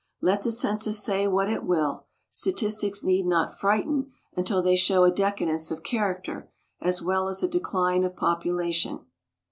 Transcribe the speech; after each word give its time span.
Let 0.19 0.41
the 0.41 0.51
census 0.51 0.97
say 1.03 1.27
what 1.27 1.47
it 1.47 1.63
will, 1.63 2.07
statistics 2.31 3.03
need 3.03 3.27
not 3.27 3.59
frighten 3.59 4.09
until 4.35 4.63
they 4.63 4.75
show 4.75 5.03
a 5.03 5.11
decadence 5.11 5.69
of 5.69 5.83
character 5.83 6.49
as 6.81 7.03
well 7.03 7.27
as 7.27 7.43
a 7.43 7.47
decline 7.47 8.03
of 8.03 8.15
population. 8.15 9.01